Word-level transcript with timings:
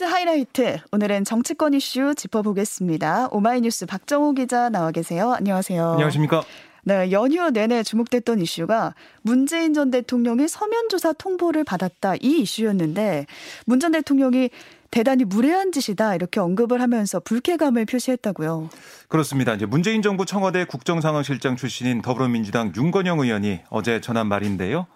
뉴스 0.00 0.04
하이라이트. 0.10 0.78
오늘은 0.92 1.24
정치권 1.24 1.74
이슈 1.74 2.14
짚어보겠습니다. 2.14 3.28
오마이뉴스 3.32 3.84
박정호 3.84 4.32
기자 4.32 4.70
나와 4.70 4.92
계세요. 4.92 5.34
안녕하세요. 5.36 5.90
안녕하십니까. 5.90 6.42
네, 6.84 7.12
연휴 7.12 7.50
내내 7.50 7.82
주목됐던 7.82 8.40
이슈가 8.40 8.94
문재인 9.20 9.74
전 9.74 9.90
대통령이 9.90 10.48
서면 10.48 10.88
조사 10.88 11.12
통보를 11.12 11.64
받았다 11.64 12.14
이 12.22 12.40
이슈였는데 12.40 13.26
문 13.66 13.78
전 13.78 13.92
대통령이 13.92 14.48
대단히 14.90 15.24
무례한 15.24 15.70
짓이다 15.70 16.14
이렇게 16.14 16.40
언급을 16.40 16.80
하면서 16.80 17.20
불쾌감을 17.20 17.84
표시했다고요. 17.84 18.70
그렇습니다. 19.08 19.52
이제 19.52 19.66
문재인 19.66 20.00
정부 20.00 20.24
청와대 20.24 20.64
국정상황실장 20.64 21.56
출신인 21.56 22.00
더불어민주당 22.00 22.72
윤건영 22.74 23.18
의원이 23.18 23.60
어제 23.68 24.00
전한 24.00 24.28
말인데요. 24.28 24.86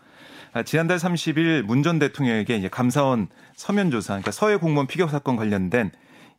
아, 0.55 0.63
지난달 0.63 0.99
30일 0.99 1.63
문 1.63 1.83
전 1.83 1.99
대통령에게 1.99 2.57
이제 2.57 2.69
감사원 2.69 3.27
서면 3.57 3.91
조사, 3.91 4.15
그러니까 4.15 4.31
서해 4.31 4.57
공무원 4.57 4.87
피격 4.87 5.11
사건 5.11 5.37
관련된 5.37 5.91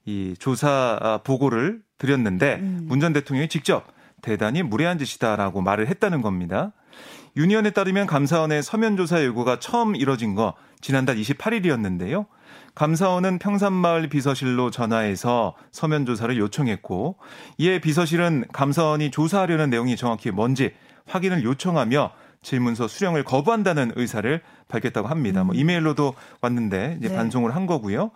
이 0.05 0.33
조사 0.39 0.97
아, 1.01 1.19
보고를 1.23 1.81
드렸는데 1.97 2.55
음. 2.61 2.85
문전 2.87 3.13
대통령이 3.13 3.49
직접 3.49 3.87
대단히 4.21 4.63
무례한 4.63 4.97
짓이다라고 4.97 5.61
말을 5.61 5.87
했다는 5.87 6.21
겁니다. 6.21 6.71
윤 7.37 7.49
의원에 7.49 7.71
따르면 7.71 8.07
감사원의 8.07 8.63
서면 8.63 8.95
조사 8.97 9.23
요구가 9.23 9.59
처음 9.59 9.95
이뤄진 9.95 10.33
거 10.33 10.53
지난달 10.81 11.17
28일이었는데요. 11.17 12.25
감사원은 12.73 13.39
평산마을 13.39 14.07
비서실로 14.09 14.71
전화해서 14.71 15.55
서면 15.71 16.05
조사를 16.05 16.35
요청했고 16.37 17.17
이에 17.57 17.79
비서실은 17.79 18.45
감사원이 18.51 19.11
조사하려는 19.11 19.69
내용이 19.69 19.95
정확히 19.95 20.31
뭔지 20.31 20.73
확인을 21.07 21.43
요청하며 21.43 22.11
질문서 22.45 22.87
수령을 22.87 23.23
거부한다는 23.23 23.91
의사를 23.95 24.39
밝혔다고 24.67 25.07
합니다. 25.07 25.43
뭐 25.43 25.53
음. 25.53 25.59
이메일로도 25.59 26.13
왔는데 26.41 26.97
이제 26.99 27.09
네. 27.09 27.15
반송을 27.15 27.55
한 27.55 27.65
거고요. 27.65 28.11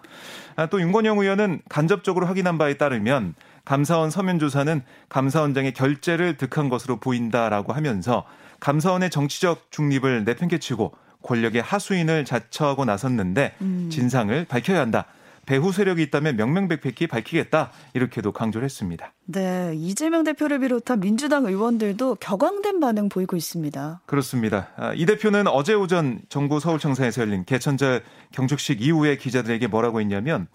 아, 0.55 0.67
또 0.67 0.79
윤건영 0.79 1.19
의원은 1.19 1.61
간접적으로 1.67 2.27
확인한 2.27 2.57
바에 2.57 2.75
따르면 2.75 3.33
감사원 3.65 4.09
서면 4.09 4.39
조사는 4.39 4.83
감사원장의 5.09 5.73
결재를 5.73 6.37
득한 6.37 6.69
것으로 6.69 6.97
보인다라고 6.97 7.73
하면서 7.73 8.25
감사원의 8.59 9.09
정치적 9.09 9.71
중립을 9.71 10.23
내팽개치고 10.23 10.93
권력의 11.23 11.61
하수인을 11.61 12.23
자처하고 12.23 12.85
나섰는데 12.85 13.55
음. 13.61 13.89
진상을 13.91 14.45
밝혀야 14.45 14.79
한다. 14.79 15.05
배후 15.49 15.71
세력이 15.71 16.03
있다면 16.03 16.35
명명백백히 16.35 17.07
밝히겠다 17.07 17.71
이렇게도 17.95 18.33
강조를 18.33 18.65
했습니다. 18.65 19.13
네, 19.25 19.73
이재명 19.75 20.23
대표를 20.23 20.59
비롯한 20.59 20.99
민주당 20.99 21.47
의원들도 21.47 22.17
격앙된 22.19 22.79
반응 22.79 23.09
보이고 23.09 23.35
있습니다. 23.35 24.01
그렇습니다. 24.05 24.67
아, 24.77 24.93
이 24.93 25.07
대표는 25.07 25.47
어제 25.47 25.73
오전 25.73 26.21
정부 26.29 26.59
서울청사에서 26.59 27.23
열린 27.23 27.45
개천절 27.45 28.03
경축식 28.31 28.83
이후에 28.83 29.17
기자들에게 29.17 29.65
뭐라고 29.65 29.99
했냐면 30.01 30.45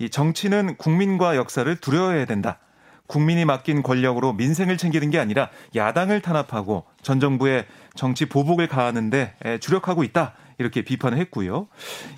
이 0.00 0.10
정치는 0.10 0.78
국민과 0.78 1.36
역사를 1.36 1.72
두려워해야 1.76 2.24
된다. 2.24 2.58
국민이 3.06 3.44
맡긴 3.44 3.84
권력으로 3.84 4.32
민생을 4.32 4.78
챙기는 4.78 5.10
게 5.10 5.20
아니라 5.20 5.48
야당을 5.76 6.22
탄압하고 6.22 6.86
전 7.02 7.20
정부의 7.20 7.66
정치 7.94 8.24
보복을 8.26 8.66
가하는데 8.66 9.60
주력하고 9.60 10.02
있다. 10.02 10.34
이렇게 10.58 10.82
비판을 10.82 11.18
했고요. 11.18 11.68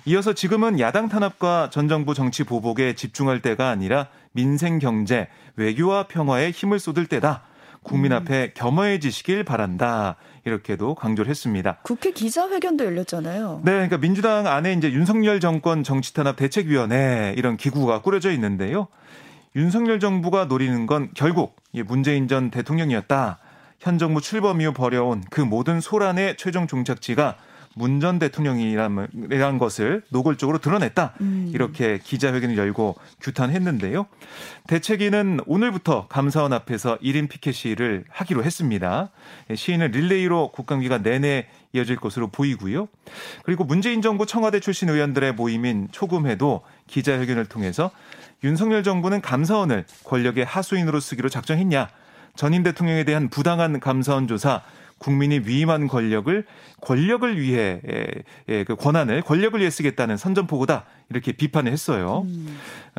이어서 0.05 0.33
지금은 0.33 0.79
야당 0.79 1.09
탄압과 1.09 1.69
전 1.71 1.87
정부 1.87 2.13
정치 2.13 2.43
보복에 2.43 2.93
집중할 2.93 3.41
때가 3.41 3.69
아니라 3.69 4.07
민생 4.31 4.79
경제, 4.79 5.27
외교와 5.55 6.07
평화에 6.07 6.51
힘을 6.51 6.79
쏟을 6.79 7.07
때다. 7.07 7.43
국민 7.83 8.11
음. 8.11 8.17
앞에 8.17 8.51
겸허해지시길 8.53 9.43
바란다. 9.43 10.17
이렇게도 10.45 10.95
강조를 10.95 11.29
했습니다. 11.29 11.77
국회 11.83 12.11
기자회견도 12.11 12.85
열렸잖아요. 12.85 13.61
네, 13.63 13.71
그러니까 13.71 13.97
민주당 13.97 14.47
안에 14.47 14.73
이제 14.73 14.91
윤석열 14.91 15.39
정권 15.39 15.83
정치탄압 15.83 16.35
대책위원회 16.35 17.33
이런 17.37 17.57
기구가 17.57 18.01
꾸려져 18.01 18.31
있는데요. 18.31 18.87
윤석열 19.55 19.99
정부가 19.99 20.45
노리는 20.45 20.85
건 20.85 21.09
결국 21.15 21.55
문재인 21.85 22.27
전 22.27 22.51
대통령이었다. 22.51 23.39
현 23.79 23.97
정부 23.97 24.21
출범 24.21 24.61
이후 24.61 24.73
벌여온 24.73 25.23
그 25.29 25.41
모든 25.41 25.81
소란의 25.81 26.37
최종 26.37 26.67
종착지가 26.67 27.37
문 27.77 27.97
전 27.99 28.19
대통령이라는 28.19 29.57
것을 29.57 30.03
노골적으로 30.09 30.59
드러냈다. 30.59 31.13
음. 31.21 31.51
이렇게 31.53 31.99
기자회견을 32.03 32.57
열고 32.57 32.95
규탄했는데요. 33.21 34.05
대책위는 34.67 35.39
오늘부터 35.45 36.07
감사원 36.07 36.53
앞에서 36.53 36.97
1인 36.99 37.27
피켓 37.29 37.55
시위를 37.55 38.05
하기로 38.09 38.43
했습니다. 38.43 39.09
시위는 39.53 39.91
릴레이로 39.91 40.51
국감기간 40.51 41.01
내내 41.01 41.47
이어질 41.73 41.95
것으로 41.97 42.27
보이고요. 42.27 42.87
그리고 43.43 43.63
문재인 43.63 44.01
정부 44.01 44.25
청와대 44.25 44.59
출신 44.59 44.89
의원들의 44.89 45.33
모임인 45.33 45.87
초금회도 45.91 46.61
기자회견을 46.87 47.45
통해서 47.45 47.91
윤석열 48.43 48.83
정부는 48.83 49.21
감사원을 49.21 49.85
권력의 50.03 50.45
하수인으로 50.45 50.99
쓰기로 50.99 51.29
작정했냐? 51.29 51.89
전임 52.37 52.63
대통령에 52.63 53.03
대한 53.03 53.27
부당한 53.27 53.81
감사원 53.81 54.27
조사 54.27 54.61
국민이 54.97 55.39
위임한 55.39 55.87
권력을 55.87 56.45
권력을 56.81 57.39
위해 57.39 57.81
그 58.47 58.75
권한을 58.75 59.21
권력을 59.21 59.59
위해 59.59 59.69
쓰겠다는 59.69 60.15
선전포고다 60.15 60.85
이렇게 61.09 61.33
비판을 61.33 61.71
했어요. 61.71 62.23
음. 62.25 62.57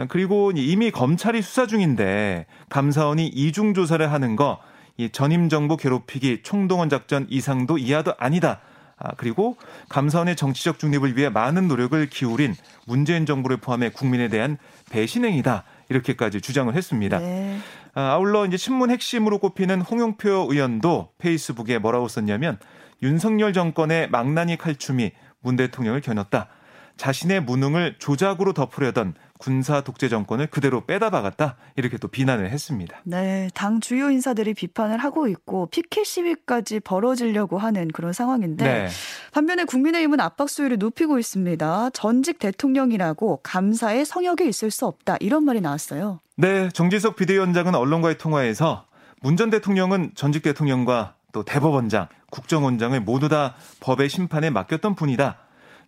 그리고 0.09 0.53
이미 0.55 0.91
검찰이 0.91 1.41
수사 1.41 1.67
중인데 1.67 2.45
감사원이 2.69 3.27
이중 3.29 3.73
조사를 3.73 4.13
하는 4.13 4.37
거 4.37 4.59
이 4.99 5.11
전임 5.11 5.49
정부 5.49 5.77
괴롭히기 5.77 6.43
총동원 6.43 6.91
작전 6.91 7.27
이상도 7.31 7.79
이하도 7.79 8.15
아니다. 8.19 8.61
아, 8.99 9.13
그리고 9.17 9.57
감사원의 9.89 10.35
정치적 10.35 10.81
중립을 10.81 11.17
위해 11.17 11.29
많은 11.29 11.69
노력을 11.69 12.05
기울인 12.11 12.57
문재인 12.85 13.25
정부를 13.25 13.59
포함해 13.59 13.91
국민에 13.91 14.27
대한 14.27 14.59
배신행위다. 14.91 15.63
이렇게까지 15.89 16.41
주장을 16.41 16.75
했습니다. 16.75 17.19
네. 17.19 17.59
아, 17.95 18.13
아울러 18.13 18.47
이제 18.47 18.57
신문 18.57 18.91
핵심으로 18.91 19.39
꼽히는 19.39 19.81
홍영표 19.81 20.49
의원도 20.51 21.13
페이스북에 21.19 21.79
뭐라고 21.79 22.09
썼냐면 22.09 22.59
윤석열 23.03 23.53
정권의 23.53 24.11
망나니 24.11 24.57
칼춤이 24.57 25.13
문 25.41 25.57
대통령을 25.57 26.01
겨눴다. 26.01 26.49
자신의 26.97 27.43
무능을 27.43 27.97
조작으로 27.99 28.53
덮으려던 28.53 29.15
군사 29.39 29.81
독재 29.81 30.09
정권을 30.09 30.49
그대로 30.49 30.85
빼다 30.85 31.11
박았다 31.11 31.57
이렇게 31.77 31.97
또 31.97 32.09
비난을 32.09 32.51
했습니다. 32.51 32.99
네, 33.05 33.49
당 33.55 33.81
주요 33.81 34.11
인사들이 34.11 34.55
비판을 34.55 34.99
하고 34.99 35.29
있고 35.29 35.67
피켓 35.67 36.05
시위까지 36.05 36.81
벌어지려고 36.81 37.59
하는 37.59 37.89
그런 37.89 38.13
상황인데 38.13 38.65
네. 38.65 38.89
반면에 39.33 39.65
국민의힘은 39.65 40.21
압박 40.21 40.49
수위를 40.51 40.79
높이고 40.79 41.19
있습니다. 41.19 41.91
전직 41.91 42.39
대통령이라고 42.39 43.41
감사의 43.43 44.05
성역에 44.05 44.47
있을 44.47 44.71
수 44.71 44.87
없다 44.87 45.17
이런 45.21 45.45
말이 45.45 45.61
나왔어요. 45.61 46.21
네, 46.37 46.69
정지석 46.71 47.17
비대위원장은 47.17 47.75
언론과의 47.75 48.19
통화에서 48.19 48.87
문 49.21 49.37
전 49.37 49.51
대통령은 49.51 50.13
전직 50.15 50.43
대통령과 50.43 51.15
또 51.33 51.45
대법원장, 51.45 52.09
국정원장을 52.31 52.99
모두 53.01 53.29
다 53.29 53.55
법의 53.81 54.09
심판에 54.09 54.51
맡겼던 54.51 54.95
분이다. 54.95 55.39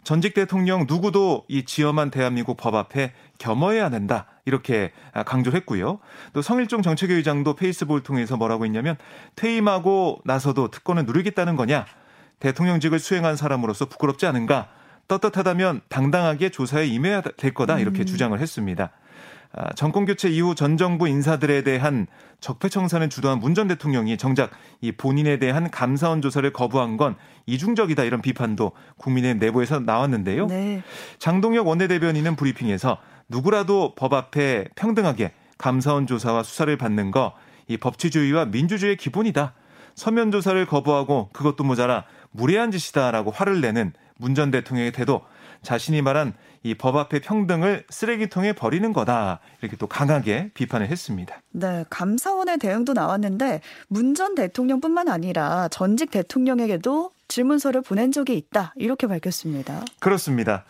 전직 0.02 0.34
대통령 0.34 0.86
누구도 0.88 1.44
이 1.48 1.64
지엄한 1.64 2.10
대한민국 2.10 2.56
법 2.56 2.74
앞에 2.74 3.12
겸허해야 3.40 3.90
된다. 3.90 4.26
이렇게 4.44 4.92
강조를 5.26 5.56
했고요. 5.60 5.98
또 6.32 6.42
성일종 6.42 6.82
정책위 6.82 7.14
의장도 7.14 7.54
페이스북을 7.54 8.02
통해서 8.02 8.36
뭐라고 8.36 8.64
했냐면 8.64 8.96
퇴임하고 9.34 10.20
나서도 10.24 10.68
특권을 10.68 11.06
누리겠다는 11.06 11.56
거냐. 11.56 11.86
대통령직을 12.38 13.00
수행한 13.00 13.36
사람으로서 13.36 13.86
부끄럽지 13.86 14.26
않은가. 14.26 14.68
떳떳하다면 15.08 15.80
당당하게 15.88 16.50
조사에 16.50 16.86
임해야 16.86 17.22
될 17.22 17.52
거다. 17.52 17.80
이렇게 17.80 18.04
음. 18.04 18.06
주장을 18.06 18.38
했습니다. 18.38 18.90
아, 19.52 19.72
정권 19.74 20.04
교체 20.04 20.28
이후 20.28 20.54
전 20.54 20.76
정부 20.76 21.08
인사들에 21.08 21.62
대한 21.62 22.06
적폐청산을 22.38 23.10
주도한 23.10 23.40
문 23.40 23.54
전 23.54 23.66
대통령이 23.66 24.16
정작 24.16 24.50
이 24.80 24.92
본인에 24.92 25.38
대한 25.40 25.70
감사원 25.70 26.22
조사를 26.22 26.50
거부한 26.52 26.96
건 26.96 27.16
이중적이다 27.46 28.04
이런 28.04 28.22
비판도 28.22 28.70
국민의 28.96 29.34
내부에서 29.36 29.80
나왔는데요. 29.80 30.46
네. 30.46 30.82
장동혁 31.18 31.66
원내대변인은 31.66 32.36
브리핑에서 32.36 32.98
누구라도 33.30 33.94
법 33.96 34.12
앞에 34.12 34.66
평등하게 34.74 35.32
감사원 35.56 36.06
조사와 36.06 36.42
수사를 36.42 36.76
받는 36.76 37.10
거 37.10 37.32
이 37.70 37.76
법치주의와 37.76 38.46
민주주의의 38.46 38.96
기본이다. 38.96 39.54
서면 39.94 40.32
조사를 40.32 40.66
거부하고 40.66 41.28
그것도 41.32 41.62
모자라 41.62 42.04
무례한 42.32 42.72
짓이다라고 42.72 43.30
화를 43.30 43.60
내는 43.60 43.92
문 44.16 44.34
전 44.34 44.50
대통령의 44.50 44.90
태도 44.90 45.22
자신이 45.62 46.02
말한 46.02 46.34
이 46.64 46.74
법 46.74 46.96
앞의 46.96 47.20
평등을 47.20 47.84
쓰레기통에 47.88 48.54
버리는 48.54 48.92
거다. 48.92 49.38
이렇게 49.62 49.76
또 49.76 49.86
강하게 49.86 50.50
비판을 50.52 50.88
했습니다. 50.88 51.40
네, 51.52 51.84
감사원의 51.90 52.58
대응도 52.58 52.92
나왔는데 52.92 53.60
문 53.86 54.14
전 54.16 54.34
대통령뿐만 54.34 55.08
아니라 55.08 55.68
전직 55.68 56.10
대통령에게도 56.10 57.12
질문서를 57.28 57.82
보낸 57.82 58.10
적이 58.10 58.36
있다. 58.36 58.74
이렇게 58.76 59.06
밝혔습니다. 59.06 59.84
그렇습니다. 60.00 60.64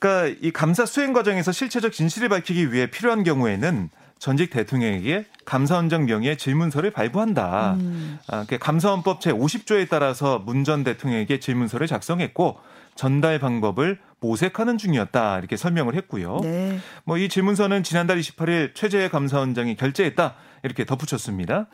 그러니까 0.00 0.36
이 0.40 0.50
감사 0.50 0.84
수행 0.86 1.12
과정에서 1.12 1.52
실체적 1.52 1.92
진실을 1.92 2.28
밝히기 2.30 2.72
위해 2.72 2.90
필요한 2.90 3.22
경우에는 3.22 3.90
전직 4.18 4.50
대통령에게 4.50 5.26
감사원장 5.44 6.04
명의의 6.06 6.36
질문서를 6.36 6.90
발부한다. 6.90 7.74
음. 7.80 8.18
아, 8.28 8.44
감사원법 8.48 9.20
제 9.20 9.32
50조에 9.32 9.88
따라서 9.88 10.38
문 10.38 10.64
전 10.64 10.84
대통령에게 10.84 11.38
질문서를 11.38 11.86
작성했고 11.86 12.58
전달 12.94 13.38
방법을 13.38 13.98
모색하는 14.20 14.76
중이었다 14.76 15.38
이렇게 15.38 15.56
설명을 15.56 15.94
했고요. 15.94 16.40
네. 16.42 16.78
뭐이 17.04 17.28
질문서는 17.30 17.82
지난달 17.82 18.20
28일 18.20 18.74
최재 18.74 19.08
감사원장이 19.08 19.76
결재했다 19.76 20.34
이렇게 20.62 20.84
덧붙였습니다. 20.84 21.66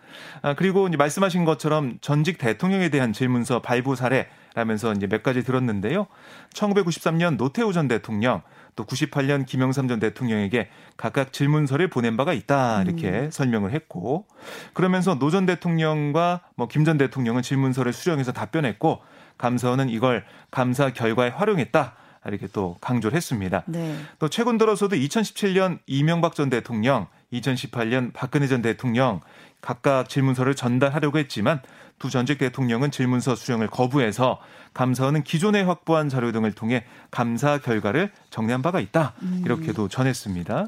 아, 0.42 0.54
그리고 0.54 0.88
이제 0.88 0.96
말씀하신 0.96 1.44
것처럼 1.44 1.98
전직 2.00 2.38
대통령에 2.38 2.88
대한 2.88 3.12
질문서 3.12 3.60
발부 3.62 3.96
사례라면서 3.96 4.92
이제 4.94 5.06
몇 5.06 5.22
가지 5.22 5.42
들었는데요. 5.42 6.06
1993년 6.54 7.36
노태우 7.36 7.72
전 7.72 7.88
대통령 7.88 8.42
또 8.76 8.84
98년 8.84 9.46
김영삼 9.46 9.88
전 9.88 9.98
대통령에게 10.00 10.68
각각 10.96 11.32
질문서를 11.32 11.88
보낸 11.88 12.16
바가 12.16 12.32
있다 12.34 12.82
이렇게 12.82 13.08
음. 13.10 13.30
설명을 13.30 13.72
했고 13.72 14.26
그러면서 14.74 15.18
노 15.18 15.30
전 15.30 15.46
대통령과 15.46 16.40
뭐 16.56 16.68
김 16.68 16.84
전 16.84 16.98
대통령은 16.98 17.42
질문서를 17.42 17.92
수령해서 17.92 18.32
답변했고 18.32 19.02
감사원은 19.38 19.88
이걸 19.90 20.24
감사 20.50 20.90
결과에 20.92 21.28
활용했다. 21.30 21.94
이렇게 22.28 22.48
또 22.52 22.76
강조를 22.80 23.16
했습니다. 23.16 23.62
네. 23.66 23.96
또 24.18 24.28
최근 24.28 24.58
들어서도 24.58 24.96
2017년 24.96 25.78
이명박 25.86 26.34
전 26.34 26.50
대통령, 26.50 27.06
2018년 27.32 28.12
박근혜 28.12 28.46
전 28.46 28.62
대통령 28.62 29.20
각각 29.60 30.08
질문서를 30.08 30.54
전달하려고 30.54 31.18
했지만 31.18 31.60
두 31.98 32.10
전직 32.10 32.38
대통령은 32.38 32.90
질문서 32.90 33.34
수령을 33.34 33.68
거부해서 33.68 34.38
감사원은 34.74 35.22
기존에 35.22 35.62
확보한 35.62 36.08
자료 36.10 36.30
등을 36.30 36.52
통해 36.52 36.84
감사 37.10 37.58
결과를 37.58 38.12
정리한 38.28 38.60
바가 38.60 38.80
있다. 38.80 39.14
음. 39.22 39.42
이렇게도 39.44 39.88
전했습니다. 39.88 40.66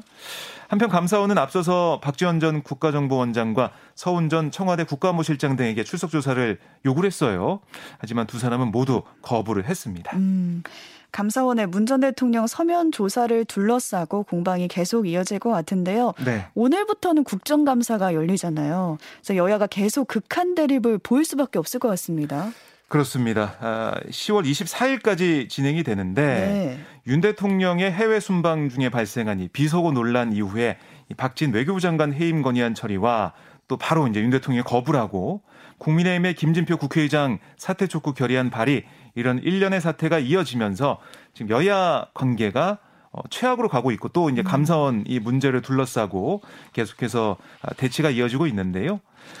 한편 0.67 0.89
감사원은 0.89 1.37
앞서서 1.37 1.99
박지원 2.01 2.39
전 2.39 2.63
국가정보원장과 2.63 3.71
서훈 3.93 4.29
전 4.29 4.49
청와대 4.49 4.83
국가안보실장 4.83 5.55
등에게 5.55 5.83
출석 5.83 6.09
조사를 6.09 6.59
요구를 6.85 7.07
했어요. 7.07 7.59
하지만 7.99 8.25
두 8.25 8.39
사람은 8.39 8.71
모두 8.71 9.03
거부를 9.21 9.65
했습니다. 9.65 10.17
음. 10.17 10.63
감사원의 11.11 11.67
문 11.67 11.85
전 11.89 12.01
대통령 12.01 12.45
서면 12.45 12.91
조사를 12.91 13.45
둘러싸고 13.45 14.23
공방이 14.23 14.67
계속 14.67 15.07
이어질 15.07 15.39
것 15.39 15.49
같은데요. 15.49 16.13
네. 16.23 16.45
오늘부터는 16.53 17.23
국정감사가 17.23 18.13
열리잖아요. 18.13 18.99
그래서 19.17 19.35
여야가 19.35 19.65
계속 19.67 20.07
극한 20.07 20.53
대립을 20.53 20.99
보일 20.99 21.25
수밖에 21.25 21.57
없을 21.57 21.79
것 21.79 21.87
같습니다. 21.89 22.51
그렇습니다. 22.89 23.55
아, 23.59 23.95
10월 24.09 24.45
24일까지 24.45 25.49
진행이 25.49 25.83
되는데 25.83 26.21
네. 26.21 26.79
윤 27.07 27.21
대통령의 27.21 27.91
해외 27.91 28.19
순방 28.19 28.69
중에 28.69 28.89
발생한 28.89 29.39
이 29.39 29.47
비속어 29.47 29.91
논란 29.91 30.33
이후에 30.33 30.77
박진 31.17 31.51
외교부 31.53 31.79
장관 31.79 32.13
해임 32.13 32.43
건의안 32.43 32.75
처리와 32.75 33.33
또 33.67 33.77
바로 33.77 34.07
이제 34.07 34.21
윤 34.21 34.29
대통령이 34.29 34.63
거부를 34.63 34.99
하고 34.99 35.41
국민의힘의 35.79 36.35
김진표 36.35 36.77
국회의장 36.77 37.39
사퇴 37.57 37.87
촉구 37.87 38.13
결의안 38.13 38.49
발의 38.49 38.85
이런 39.15 39.39
일련의 39.39 39.81
사태가 39.81 40.19
이어지면서 40.19 40.99
지금 41.33 41.49
여야 41.49 42.05
관계가 42.13 42.77
어, 43.11 43.21
최악으로 43.29 43.69
가고 43.69 43.91
있고 43.91 44.09
또 44.09 44.29
이제 44.29 44.41
음. 44.41 44.43
감사원 44.43 45.03
이 45.07 45.19
문제를 45.19 45.61
둘러싸고 45.61 46.41
계속해서 46.73 47.37
아, 47.63 47.73
대치가 47.73 48.09
이어지고 48.11 48.45
있는데요. 48.47 48.99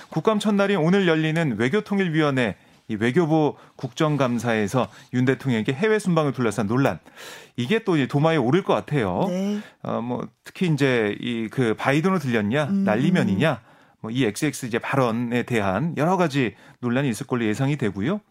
국감 0.09 0.39
첫날인 0.39 0.77
오늘 0.77 1.07
열리는 1.07 1.55
외교통일위원회 1.57 2.55
이 2.87 2.95
외교부 2.95 3.55
국정감사에서 3.75 4.87
윤 5.13 5.25
대통령에게 5.25 5.73
해외 5.73 5.99
순방을 5.99 6.31
둘러싼 6.31 6.65
논란 6.65 6.97
이게 7.55 7.83
또 7.83 7.95
도마에 8.07 8.37
오를 8.37 8.63
것 8.63 8.73
같아요. 8.73 9.25
네. 9.29 9.59
어 9.83 10.01
뭐 10.01 10.27
특히 10.43 10.67
이제 10.67 11.15
이 11.21 11.47
그 11.51 11.75
바이든으로 11.75 12.17
들렸냐 12.17 12.63
음. 12.65 12.83
난리면이냐 12.85 13.61
뭐이 14.01 14.25
XX 14.25 14.65
이제 14.65 14.79
발언에 14.79 15.43
대한 15.43 15.93
여러 15.97 16.17
가지 16.17 16.55
논란이 16.79 17.09
있을 17.09 17.27
걸로 17.27 17.45
예상이 17.45 17.75
되고요. 17.75 18.21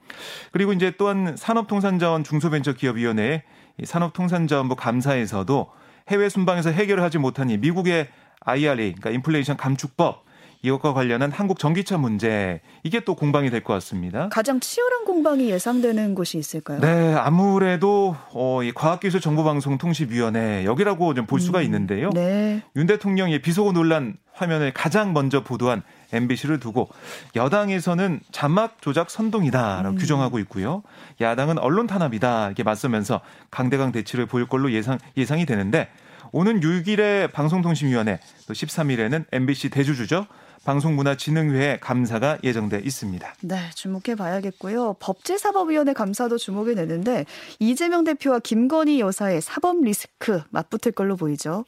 그리고 0.52 0.72
이제 0.72 0.92
또한 0.96 1.36
산업통상자원 1.36 2.24
중소벤처기업위원회 2.24 3.42
산업통상자원부 3.84 4.76
감사에서도 4.76 5.70
해외 6.08 6.28
순방에서 6.28 6.70
해결을 6.70 7.02
하지 7.02 7.18
못한 7.18 7.50
이 7.50 7.58
미국의 7.58 8.08
IRA 8.40 8.94
그러니까 8.94 9.10
인플레이션 9.10 9.56
감축법 9.56 10.24
이것과 10.62 10.92
관련한 10.92 11.30
한국 11.30 11.58
전기차 11.58 11.98
문제 11.98 12.60
이게 12.82 13.00
또 13.00 13.14
공방이 13.14 13.48
될 13.50 13.62
것 13.62 13.74
같습니다. 13.74 14.28
가장 14.30 14.58
치열한 14.60 15.04
공방이 15.04 15.50
예상되는 15.50 16.14
곳이 16.14 16.36
있을까요? 16.38 16.80
네, 16.80 17.14
아무래도 17.14 18.16
어, 18.32 18.62
이 18.62 18.72
과학기술정보방송통신위원회 18.72 20.64
여기라고 20.64 21.14
좀 21.14 21.26
볼 21.26 21.40
수가 21.40 21.58
음, 21.58 21.64
있는데요. 21.64 22.10
네. 22.10 22.62
윤 22.76 22.86
대통령의 22.86 23.40
비속어 23.42 23.72
논란 23.72 24.16
화면을 24.32 24.72
가장 24.72 25.12
먼저 25.12 25.42
보도한 25.44 25.82
MBC를 26.12 26.58
두고 26.58 26.88
여당에서는 27.36 28.20
자막 28.32 28.80
조작 28.80 29.10
선동이다라고 29.10 29.90
음. 29.90 29.98
규정하고 29.98 30.38
있고요. 30.40 30.82
야당은 31.20 31.58
언론 31.58 31.86
탄압이다 31.86 32.46
이렇게 32.46 32.62
맞서면서 32.62 33.20
강대강 33.50 33.92
대치를 33.92 34.26
보일 34.26 34.46
걸로 34.48 34.72
예상 34.72 34.98
예상이 35.16 35.44
되는데 35.44 35.88
오는 36.32 36.60
6일에 36.60 37.32
방송통신위원회 37.32 38.20
또 38.46 38.54
13일에는 38.54 39.24
MBC 39.32 39.70
대주주죠. 39.70 40.26
방송문화진흥회 40.68 41.78
감사가 41.80 42.36
예정돼 42.44 42.82
있습니다. 42.84 43.34
네, 43.40 43.56
주목해 43.74 44.16
봐야겠고요. 44.18 44.96
법제사법위원회 45.00 45.94
감사도 45.94 46.36
주목이 46.36 46.74
되는데 46.74 47.24
이재명 47.58 48.04
대표와 48.04 48.40
김건희 48.40 49.00
여사의 49.00 49.40
사법 49.40 49.82
리스크 49.82 50.42
맞붙을 50.50 50.92
걸로 50.92 51.16
보이죠. 51.16 51.64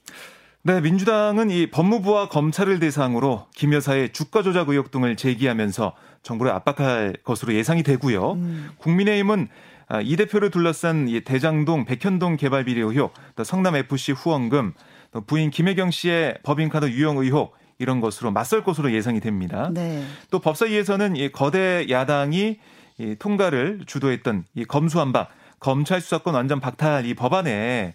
네, 0.63 0.83
민주당은 0.83 1.51
이 1.51 1.71
법무부와 1.71 2.29
검찰을 2.29 2.79
대상으로 2.79 3.47
김 3.55 3.73
여사의 3.73 4.13
주가 4.13 4.43
조작 4.43 4.69
의혹 4.69 4.91
등을 4.91 5.17
제기하면서 5.17 5.95
정부를 6.23 6.53
압박할 6.53 7.17
것으로 7.25 7.55
예상이 7.55 7.83
되고요. 7.83 8.33
음. 8.33 8.71
국민의힘은 8.77 9.49
아, 9.89 10.03
이 10.03 10.15
대표를 10.17 10.51
둘러싼 10.51 11.09
이 11.09 11.23
대장동 11.23 11.87
백현동 11.87 12.37
개발 12.37 12.67
비리 12.67 12.83
의혹, 12.83 13.15
또 13.35 13.45
성남 13.45 13.77
FC 13.77 14.13
후원금, 14.13 14.75
또 15.13 15.23
부인 15.23 15.51
김혜경 15.51 15.91
씨의 15.91 16.41
법인카드 16.43 16.91
유용 16.91 17.17
의혹 17.17 17.59
이런 17.81 18.01
것으로 18.01 18.31
맞설 18.31 18.63
것으로 18.63 18.93
예상이 18.93 19.19
됩니다. 19.21 19.71
네. 19.73 20.05
또 20.31 20.39
법사위에서는 20.39 21.17
이 21.17 21.33
거대 21.33 21.87
야당이 21.89 22.59
이 22.99 23.17
통과를 23.19 23.81
주도했던 23.87 24.45
이 24.55 24.65
검수한박 24.65 25.31
검찰 25.61 26.01
수사권 26.01 26.35
완전 26.35 26.59
박탈 26.59 27.05
이 27.05 27.15
법안에 27.15 27.95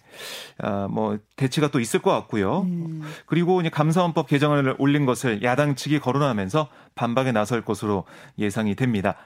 어, 0.62 0.86
뭐 0.88 1.18
대치가 1.34 1.68
또 1.68 1.80
있을 1.80 2.00
것 2.00 2.12
같고요. 2.12 2.62
음. 2.62 3.02
그리고 3.26 3.60
이제 3.60 3.68
감사원법 3.68 4.28
개정안을 4.28 4.76
올린 4.78 5.04
것을 5.04 5.42
야당 5.42 5.74
측이 5.74 5.98
거론하면서 5.98 6.68
반박에 6.94 7.32
나설 7.32 7.62
것으로 7.62 8.04
예상이 8.38 8.76
됩니다. 8.76 9.16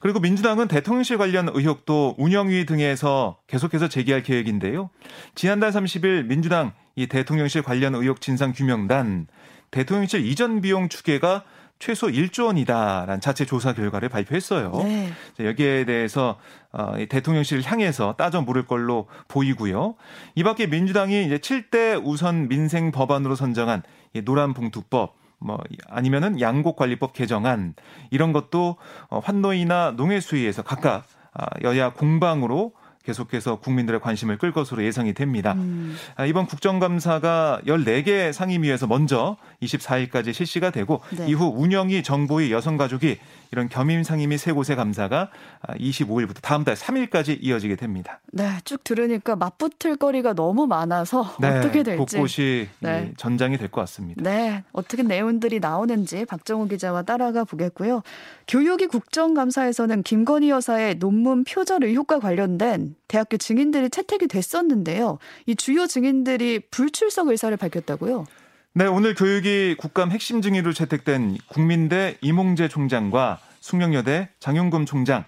그리고 0.00 0.20
민주당은 0.20 0.68
대통령실 0.68 1.18
관련 1.18 1.48
의혹도 1.48 2.14
운영위 2.18 2.66
등에서 2.66 3.38
계속해서 3.48 3.88
제기할 3.88 4.22
계획인데요. 4.22 4.90
지난달 5.34 5.72
30일 5.72 6.26
민주당 6.26 6.72
이 6.94 7.08
대통령실 7.08 7.62
관련 7.62 7.96
의혹 7.96 8.20
진상 8.20 8.52
규명단 8.52 9.26
대통령실 9.70 10.26
이전 10.26 10.60
비용 10.60 10.88
추계가 10.88 11.44
최소 11.78 12.08
1조 12.08 12.46
원이다라는 12.46 13.20
자체 13.20 13.44
조사 13.44 13.72
결과를 13.72 14.08
발표했어요. 14.08 14.72
네. 14.82 15.12
여기에 15.38 15.84
대해서 15.84 16.38
어, 16.72 16.94
대통령실을 17.08 17.62
향해서 17.62 18.14
따져 18.18 18.40
물을 18.40 18.66
걸로 18.66 19.06
보이고요. 19.28 19.94
이 20.34 20.42
밖에 20.42 20.66
민주당이 20.66 21.24
이제 21.24 21.38
7대 21.38 22.00
우선 22.04 22.48
민생 22.48 22.90
법안으로 22.90 23.36
선정한 23.36 23.82
노란 24.24 24.54
봉투법 24.54 25.16
뭐 25.38 25.62
아니면은 25.88 26.40
양곡관리법 26.40 27.12
개정안 27.12 27.74
이런 28.10 28.32
것도 28.32 28.76
어, 29.08 29.20
환노위나 29.20 29.92
농해수위에서 29.92 30.62
각각 30.62 31.06
아, 31.32 31.46
여야 31.62 31.92
공방으로 31.92 32.72
계속해서 33.08 33.56
국민들의 33.60 34.00
관심을 34.00 34.36
끌 34.36 34.52
것으로 34.52 34.84
예상이 34.84 35.14
됩니다. 35.14 35.54
음. 35.54 35.96
아, 36.16 36.26
이번 36.26 36.44
국정감사가 36.46 37.62
14개 37.66 38.32
상임위에서 38.34 38.86
먼저 38.86 39.38
24일까지 39.62 40.34
실시가 40.34 40.70
되고 40.70 41.00
네. 41.16 41.26
이후 41.26 41.46
운영위, 41.56 42.02
정보위, 42.02 42.52
여성가족이 42.52 43.18
이런 43.50 43.70
겸임 43.70 44.02
상임위 44.02 44.36
세 44.36 44.52
곳의 44.52 44.76
감사가 44.76 45.30
25일부터 45.78 46.36
아, 46.36 46.40
다음 46.42 46.64
달 46.64 46.74
3일까지 46.74 47.38
이어지게 47.40 47.76
됩니다. 47.76 48.20
네, 48.30 48.46
쭉 48.64 48.84
들으니까 48.84 49.36
맞붙을 49.36 49.96
거리가 49.96 50.34
너무 50.34 50.66
많아서 50.66 51.34
네, 51.40 51.48
어떻게 51.48 51.82
될지 51.82 52.16
곳곳이 52.16 52.68
네. 52.80 53.12
전장이 53.16 53.56
될 53.56 53.68
것 53.68 53.80
같습니다. 53.82 54.22
네, 54.22 54.64
어떻게 54.72 55.02
내용들이 55.02 55.60
나오는지 55.60 56.26
박정우 56.26 56.68
기자와 56.68 57.02
따라가 57.02 57.44
보겠고요. 57.44 58.02
교육위 58.46 58.86
국정감사에서는 58.86 60.02
김건희 60.02 60.50
여사의 60.50 60.96
논문 60.96 61.44
표절 61.44 61.84
의혹과 61.84 62.18
관련된 62.18 62.97
대학교 63.06 63.36
증인들이 63.36 63.90
채택이 63.90 64.26
됐었는데요. 64.26 65.18
이 65.46 65.54
주요 65.54 65.86
증인들이 65.86 66.60
불출석 66.70 67.28
의사를 67.28 67.56
밝혔다고요? 67.56 68.26
네, 68.74 68.86
오늘 68.86 69.14
교육이 69.14 69.76
국감 69.78 70.10
핵심 70.10 70.42
증인으로 70.42 70.72
채택된 70.72 71.38
국민대 71.48 72.16
이몽재 72.20 72.68
총장과 72.68 73.40
숙명여대 73.60 74.30
장용금 74.38 74.86
총장, 74.86 75.24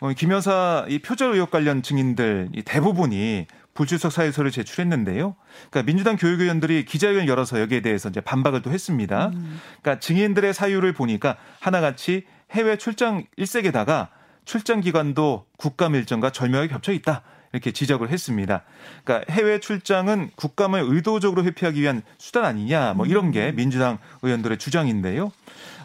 어, 0.00 0.12
김 0.12 0.30
여사 0.30 0.84
이 0.88 1.00
표절 1.00 1.34
의혹 1.34 1.50
관련 1.50 1.82
증인들 1.82 2.50
이 2.54 2.62
대부분이 2.62 3.46
불출석 3.74 4.12
사유서를 4.12 4.50
제출했는데요. 4.52 5.34
그러니까 5.70 5.82
민주당 5.82 6.16
교육위원들이 6.16 6.84
기자회견 6.84 7.26
열어서 7.26 7.60
여기에 7.60 7.80
대해서 7.80 8.08
이제 8.08 8.20
반박을 8.20 8.62
또 8.62 8.70
했습니다. 8.70 9.32
음. 9.34 9.60
그러니까 9.82 9.98
증인들의 9.98 10.54
사유를 10.54 10.92
보니까 10.92 11.36
하나같이 11.58 12.24
해외 12.52 12.78
출장 12.78 13.24
일색에다가 13.36 14.10
출장 14.44 14.80
기간도 14.80 15.46
국감 15.56 15.94
일정과 15.94 16.30
절묘하게 16.30 16.68
겹쳐 16.68 16.92
있다. 16.92 17.22
이렇게 17.52 17.70
지적을 17.70 18.10
했습니다. 18.10 18.64
그러니까 19.04 19.32
해외 19.32 19.60
출장은 19.60 20.30
국감을 20.34 20.82
의도적으로 20.84 21.44
회피하기 21.44 21.80
위한 21.80 22.02
수단 22.18 22.44
아니냐, 22.44 22.94
뭐 22.94 23.06
이런 23.06 23.30
게 23.30 23.50
음. 23.50 23.56
민주당 23.56 23.98
의원들의 24.22 24.58
주장인데요. 24.58 25.30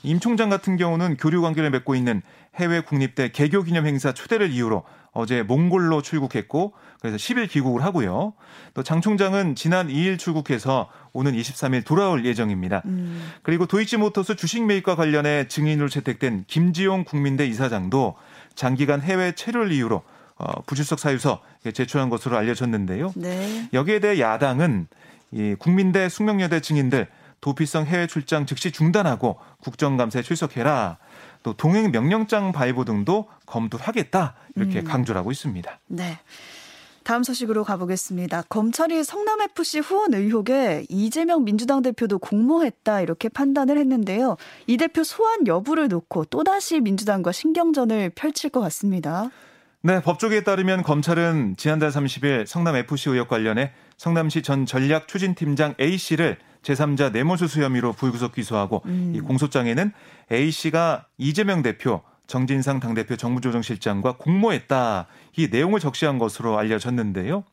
임 0.02 0.20
총장 0.20 0.50
같은 0.50 0.78
경우는 0.78 1.18
교류 1.18 1.42
관계를 1.44 1.70
맺고 1.70 1.94
있는 1.94 2.24
해외 2.56 2.82
국립대 2.82 3.32
개교 3.32 3.62
기념 3.62 3.86
행사 3.86 4.14
초대를 4.14 4.50
이유로 4.52 4.84
어제 5.12 5.44
몽골로 5.44 6.02
출국했고 6.02 6.74
그래서 7.02 7.18
10일 7.18 7.50
귀국을 7.50 7.84
하고요. 7.84 8.34
또 8.74 8.84
장 8.84 9.02
총장은 9.02 9.56
지난 9.56 9.90
2일 9.90 10.18
출국해서 10.18 10.90
오는 11.14 11.34
23일 11.34 11.86
돌아올 11.86 12.26
예정입니다. 12.26 12.82
음. 12.86 13.32
그리고 13.44 13.66
도이치모터스 13.68 14.36
주식 14.36 14.66
매입과 14.66 14.96
관련해 14.96 15.48
증인으로 15.48 15.90
채택된 15.90 16.46
김지용 16.48 17.04
국민대 17.04 17.46
이사장도 17.46 18.16
장기간 18.60 19.00
해외 19.02 19.32
체류를 19.32 19.72
이유로 19.72 20.04
어, 20.36 20.62
부출석 20.64 21.00
사유서 21.00 21.42
제출한 21.74 22.10
것으로 22.10 22.36
알려졌는데요. 22.36 23.14
네. 23.16 23.70
여기에 23.72 24.02
대해 24.02 24.20
야당은 24.20 24.88
이 25.32 25.56
국민대 25.58 26.10
숙명여대 26.10 26.60
증인들 26.60 27.08
도피성 27.40 27.86
해외 27.86 28.06
출장 28.06 28.46
즉시 28.46 28.72
중단하고 28.72 29.40
국정감사에 29.62 30.24
출석해라. 30.24 30.98
또 31.42 31.54
동행 31.54 31.92
명령장 31.92 32.52
발부 32.52 32.84
등도 32.84 33.30
검토하겠다 33.46 34.36
이렇게 34.58 34.80
음. 34.80 34.84
강조를 34.84 35.20
하고 35.20 35.32
있습니다. 35.32 35.80
네. 35.88 36.20
다음 37.04 37.24
소식으로 37.24 37.64
가보겠습니다. 37.64 38.44
검찰이 38.50 39.04
성남FC 39.04 39.80
후원 39.80 40.14
의혹에 40.14 40.86
이재명 40.90 41.44
민주당 41.44 41.82
대표도 41.82 42.20
공모했다 42.20 43.02
이렇게 43.02 43.30
판단을 43.30 43.78
했는데요. 43.78 44.38
이 44.68 44.78
대표 44.78 45.04
소환 45.04 45.48
여부를 45.48 45.88
놓고 45.88 46.26
또다시 46.26 46.80
민주당과 46.80 47.32
신경전을 47.32 48.12
펼칠 48.12 48.50
것 48.50 48.60
같습니다. 48.62 49.30
네, 49.82 50.02
법조계에 50.02 50.44
따르면 50.44 50.84
검찰은 50.84 51.56
지난달 51.58 51.90
30일 51.90 52.46
성남FC 52.46 53.12
의혹 53.12 53.30
관련해 53.30 53.72
성남시 53.98 54.42
전 54.42 54.66
전략추진팀장 54.66 55.76
A씨를 55.80 56.38
제3자 56.64 57.14
뇌물수수 57.14 57.64
혐의로 57.64 57.94
불구속 57.94 58.34
기소하고 58.34 58.82
음. 58.86 59.14
이 59.16 59.22
공소장에는 59.22 59.94
A씨가 60.32 61.06
이재명 61.18 61.62
대표, 61.62 62.02
정진상 62.30 62.80
당대표 62.80 63.18
정무조정실장과 63.18 64.14
공모했다. 64.18 65.08
이 65.36 65.48
내용을 65.52 65.80
적시한 65.80 66.20
것으로 66.20 66.58
알려졌는데요. 66.58 67.44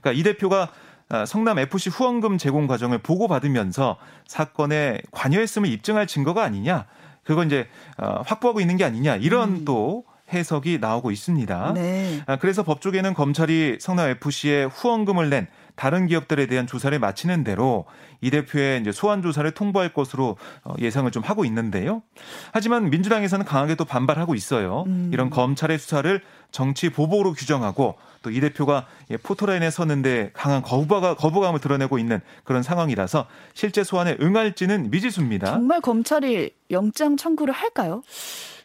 그러니까 0.00 0.12
이 0.12 0.22
대표가 0.24 0.68
아, 1.08 1.24
성남 1.24 1.58
FC 1.58 1.90
후원금 1.90 2.38
제공 2.38 2.66
과정을 2.66 2.98
보고받으면서 2.98 3.96
사건에 4.26 5.00
관여했음을 5.12 5.68
입증할 5.68 6.06
증거가 6.06 6.42
아니냐. 6.42 6.86
그건 7.22 7.46
이제 7.46 7.68
어, 7.96 8.22
확보하고 8.26 8.60
있는 8.60 8.76
게 8.76 8.84
아니냐. 8.84 9.16
이런 9.16 9.50
음. 9.50 9.64
또 9.64 10.04
해석이 10.32 10.78
나오고 10.80 11.12
있습니다. 11.12 11.74
네. 11.74 12.22
아, 12.26 12.36
그래서 12.36 12.64
법조계는 12.64 13.14
검찰이 13.14 13.78
성남 13.80 14.08
FC에 14.10 14.64
후원금을 14.64 15.30
낸 15.30 15.46
다른 15.76 16.06
기업들에 16.06 16.46
대한 16.46 16.66
조사를 16.66 16.96
마치는 16.98 17.44
대로 17.44 17.86
이 18.20 18.30
대표의 18.30 18.80
이제 18.80 18.92
소환 18.92 19.22
조사를 19.22 19.50
통보할 19.52 19.92
것으로 19.92 20.36
어, 20.62 20.74
예상을 20.78 21.10
좀 21.10 21.22
하고 21.22 21.44
있는데요. 21.44 22.02
하지만 22.52 22.90
민주당에서는 22.90 23.44
강하게 23.44 23.74
또 23.74 23.84
반발하고 23.84 24.34
있어요. 24.34 24.84
음. 24.86 25.10
이런 25.12 25.30
검찰의 25.30 25.78
수사를 25.78 26.20
정치 26.50 26.90
보복으로 26.90 27.32
규정하고 27.32 27.96
또 28.22 28.30
이 28.34 28.40
대표가 28.40 28.86
포토라인에 29.22 29.70
섰는데 29.70 30.30
강한 30.32 30.62
거부가, 30.62 31.14
거부감을 31.14 31.60
드러내고 31.60 31.98
있는 31.98 32.20
그런 32.42 32.62
상황이라서 32.62 33.26
실제 33.52 33.84
소환에 33.84 34.16
응할지는 34.20 34.90
미지수입니다. 34.90 35.46
정말 35.52 35.80
검찰이 35.80 36.50
영장 36.70 37.16
청구를 37.16 37.54
할까요? 37.54 38.02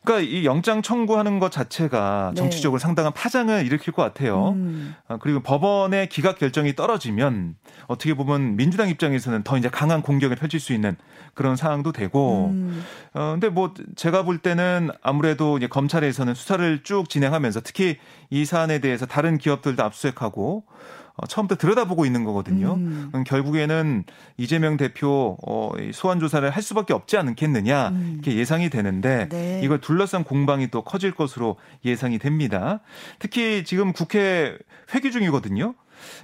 그러니까 0.04 0.30
이 0.30 0.46
영장 0.46 0.82
청구하는 0.82 1.40
것 1.40 1.52
자체가 1.52 2.32
네. 2.34 2.42
정치적으로 2.42 2.80
상당한 2.80 3.14
파장을 3.14 3.66
일으킬 3.66 3.94
것 3.94 4.02
같아요. 4.02 4.50
음. 4.50 4.96
아, 5.08 5.18
그리고 5.18 5.42
법원의 5.42 6.10
기각 6.10 6.40
결정이 6.40 6.76
떨어지면 6.76 7.56
어떻게 7.88 8.14
보면 8.14 8.56
민주당 8.56 8.90
입장에서는 8.90 9.44
더 9.44 9.58
이제 9.58 9.70
강한 9.70 10.02
공격을 10.02 10.38
펼칠 10.38 10.60
수 10.60 10.74
있는 10.74 10.96
그런 11.34 11.56
상황도 11.56 11.92
되고. 11.92 12.48
음. 12.52 12.84
어 13.14 13.32
근데 13.32 13.50
뭐 13.50 13.74
제가 13.96 14.24
볼 14.24 14.38
때는 14.38 14.90
아무래도 15.02 15.58
이제 15.58 15.68
검찰에서는 15.68 16.34
수사를 16.34 16.84
쭉 16.84 17.10
진행하면서 17.10 17.62
특히 17.62 17.98
이 18.30 18.46
사안에 18.46 18.80
대해서 18.80 19.06
다른 19.06 19.38
기업들도 19.38 19.84
압수수색하고 19.84 20.64
어, 20.64 21.09
처음부터 21.28 21.60
들여다보고 21.60 22.06
있는 22.06 22.24
거거든요. 22.24 22.76
음. 22.76 23.12
결국에는 23.26 24.04
이재명 24.38 24.78
대표 24.78 25.38
어, 25.46 25.72
소환 25.94 26.20
조사를 26.20 26.50
할 26.50 26.64
수밖에 26.64 26.94
없지 26.94 27.18
않겠느냐 27.18 27.90
음. 27.90 28.12
이렇게 28.16 28.38
예상이 28.38 28.70
되는데 28.70 29.28
네. 29.30 29.62
이걸 29.64 29.80
둘러싼 29.82 30.24
공방이 30.24 30.70
또 30.70 30.84
커질 30.84 31.12
것으로 31.12 31.58
예상이 31.86 32.20
됩니다. 32.20 32.80
특히 33.20 33.64
지금 33.64 33.94
국회 33.94 34.58
회기 34.94 35.12
중이거든요. 35.12 35.76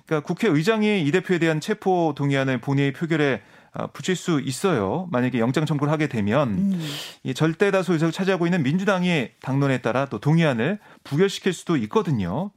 그러니까 0.05 0.25
국회의장이 0.25 1.03
이 1.03 1.11
대표에 1.11 1.39
대한 1.39 1.59
체포 1.59 2.13
동의안을 2.15 2.59
본회의 2.59 2.93
표결에 2.93 3.41
어, 3.73 3.87
붙일 3.87 4.15
수 4.15 4.39
있어요. 4.39 5.07
만약에 5.11 5.39
영장 5.39 5.65
청구를 5.65 5.91
하게 5.91 6.07
되면 6.07 6.49
음. 6.49 6.87
이 7.23 7.33
절대 7.33 7.71
다수 7.71 7.91
의석을 7.91 8.13
차지하고 8.13 8.47
있는 8.47 8.63
민주당이 8.63 9.31
당론에 9.41 9.79
따라 9.79 10.05
또 10.05 10.19
동의안을 10.19 10.79
부결시킬 11.03 11.51
수도 11.51 11.75
있거든요. 11.77 12.51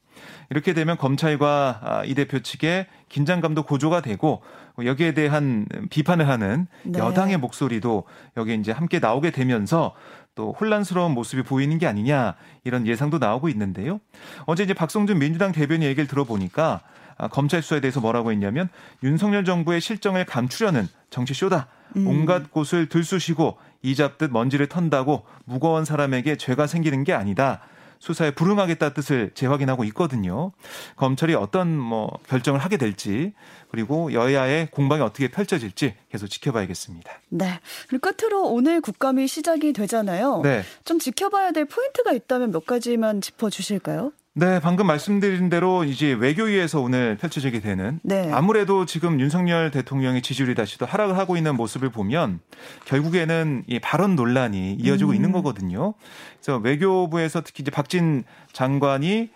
이렇게 0.51 0.73
되면 0.75 0.97
검찰과 0.97 1.81
아, 1.83 2.05
이 2.05 2.15
대표 2.15 2.41
측의 2.41 2.87
긴장감도 3.09 3.65
고조가 3.65 4.01
되고 4.01 4.43
여기에 4.83 5.13
대한 5.15 5.67
비판을 5.91 6.29
하는 6.29 6.67
네. 6.85 6.99
여당의 6.99 7.39
목소리도 7.39 8.05
여기 8.37 8.55
이제 8.55 8.73
함께 8.73 8.99
나오게 8.99 9.31
되면서 9.31 9.95
또 10.35 10.55
혼란스러운 10.59 11.13
모습이 11.13 11.43
보이는 11.43 11.79
게 11.79 11.87
아니냐 11.87 12.37
이런 12.65 12.87
예상도 12.87 13.19
나오고 13.19 13.49
있는데요. 13.49 14.01
어제 14.47 14.63
이제 14.63 14.75
박성준 14.75 15.19
민주당 15.19 15.53
대변인 15.53 15.89
얘기를 15.89 16.07
들어보니까 16.07 16.81
아, 17.19 17.27
검찰 17.27 17.61
수사에 17.61 17.81
대해서 17.81 18.01
뭐라고 18.01 18.31
했냐면 18.31 18.69
윤석열 19.03 19.45
정부의 19.45 19.81
실정을 19.81 20.25
감추려는 20.25 20.87
정치 21.11 21.35
쇼다. 21.35 21.67
음. 21.97 22.07
온갖 22.07 22.51
곳을 22.53 22.89
들쑤시고 22.89 23.59
이 23.83 23.95
잡듯 23.95 24.31
먼지를 24.31 24.69
턴다고 24.69 25.25
무거운 25.45 25.85
사람에게 25.85 26.37
죄가 26.37 26.67
생기는 26.67 27.03
게 27.03 27.13
아니다. 27.13 27.61
수사에 27.99 28.31
불응하겠다 28.31 28.95
뜻을 28.95 29.31
재확인하고 29.35 29.85
있거든요. 29.85 30.53
검찰이 30.97 31.35
어떤 31.35 31.77
뭐 31.77 32.11
결정을 32.29 32.61
하게 32.61 32.77
될지 32.77 33.33
그리고 33.71 34.13
여야의 34.13 34.71
공방이 34.71 35.03
어떻게 35.03 35.29
펼쳐질지 35.29 35.95
계속 36.11 36.29
지켜봐야겠습니다. 36.29 37.11
네. 37.31 37.61
그리고 37.89 38.11
끝으로 38.11 38.45
오늘 38.49 38.81
국감이 38.81 39.27
시작이 39.27 39.73
되잖아요. 39.73 40.41
네. 40.43 40.63
좀 40.85 40.99
지켜봐야 40.99 41.53
될 41.53 41.65
포인트가 41.65 42.13
있다면 42.13 42.51
몇 42.51 42.67
가지만 42.67 43.21
짚어 43.21 43.51
주실까요? 43.51 44.13
네, 44.39 44.61
방금 44.61 44.87
말씀드린 44.87 45.49
대로 45.49 45.83
이제 45.83 46.13
외교위에서 46.13 46.81
오늘 46.81 47.17
펼쳐지게 47.17 47.59
되는 47.59 47.99
네. 48.05 48.31
아무래도 48.33 48.87
지금 48.87 49.19
윤석열 49.19 49.73
대통령의 49.73 50.23
지지율이 50.23 50.55
다시 50.55 50.79
또 50.79 50.87
하락을 50.87 51.19
하고 51.19 51.37
있는 51.37 51.57
모습을 51.57 51.89
보면 51.89 52.39
결국에는 52.85 53.65
이 53.67 53.81
발언 53.81 54.15
논란이 54.15 54.75
이어지고 54.79 55.11
음. 55.11 55.15
있는 55.17 55.33
거거든요. 55.33 55.95
그래서 56.41 56.59
외교부에서 56.59 57.41
특히 57.41 57.63
이제 57.63 57.73
박진 57.73 58.23
장관이 58.53 59.31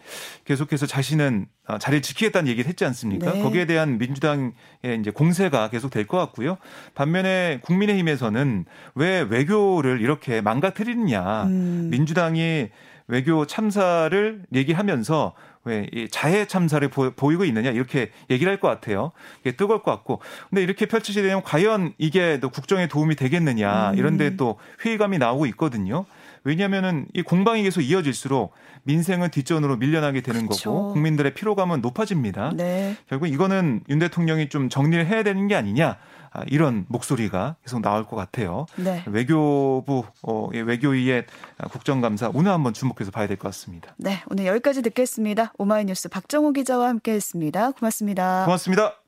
계속해서 0.44 0.86
자신은 0.86 1.46
어, 1.66 1.78
자리를 1.78 2.00
지키겠다는 2.02 2.48
얘기를 2.48 2.68
했지 2.68 2.84
않습니까? 2.84 3.32
네. 3.32 3.42
거기에 3.42 3.66
대한 3.66 3.98
민주당의 3.98 4.52
이제 5.00 5.10
공세가 5.10 5.68
계속 5.68 5.90
될 5.90 6.06
것 6.06 6.16
같고요. 6.18 6.58
반면에 6.94 7.58
국민의힘에서는 7.62 8.66
왜 8.94 9.20
외교를 9.22 10.00
이렇게 10.00 10.40
망가뜨리느냐. 10.40 11.44
음. 11.46 11.88
민주당이 11.90 12.68
외교 13.08 13.46
참사를 13.46 14.42
얘기하면서 14.52 15.34
왜이 15.64 16.08
자해 16.10 16.46
참사를 16.46 16.86
보, 16.88 17.32
이고 17.32 17.44
있느냐 17.44 17.70
이렇게 17.70 18.10
얘기를 18.30 18.50
할 18.50 18.58
것 18.58 18.68
같아요. 18.68 19.12
이게 19.42 19.52
뜨거울 19.52 19.82
것 19.82 19.90
같고. 19.92 20.20
근데 20.50 20.62
이렇게 20.62 20.86
펼쳐지게 20.86 21.22
되면 21.22 21.42
과연 21.42 21.94
이게 21.98 22.38
또 22.40 22.48
국정에 22.50 22.88
도움이 22.88 23.14
되겠느냐 23.16 23.90
음. 23.92 23.98
이런데 23.98 24.36
또 24.36 24.58
회의감이 24.84 25.18
나오고 25.18 25.46
있거든요. 25.46 26.04
왜냐하면은 26.44 27.06
이 27.14 27.22
공방이 27.22 27.62
계속 27.62 27.80
이어질수록 27.82 28.52
민생은 28.84 29.30
뒷전으로 29.30 29.76
밀려나게 29.76 30.20
되는 30.22 30.46
그쵸. 30.48 30.72
거고 30.72 30.92
국민들의 30.92 31.34
피로감은 31.34 31.80
높아집니다. 31.80 32.52
네. 32.56 32.96
결국 33.08 33.26
이거는 33.28 33.82
윤 33.88 33.98
대통령이 33.98 34.48
좀 34.48 34.68
정리를 34.68 35.06
해야 35.06 35.22
되는 35.22 35.46
게 35.48 35.54
아니냐. 35.54 35.98
아, 36.34 36.42
이런 36.46 36.86
목소리가 36.88 37.56
계속 37.62 37.82
나올 37.82 38.04
것 38.06 38.16
같아요. 38.16 38.64
네. 38.76 39.04
외교부 39.06 40.04
어, 40.22 40.48
외교위의 40.48 41.26
국정감사 41.70 42.30
오늘 42.32 42.52
한번 42.52 42.72
주목해서 42.72 43.10
봐야 43.10 43.26
될 43.26 43.36
것 43.36 43.48
같습니다. 43.48 43.94
네, 43.98 44.22
오늘 44.30 44.46
여기까지 44.46 44.80
듣겠습니다. 44.82 45.52
오마이뉴스 45.58 46.08
박정호 46.08 46.52
기자와 46.54 46.88
함께했습니다. 46.88 47.72
고맙습니다. 47.72 48.44
고맙습니다. 48.46 49.01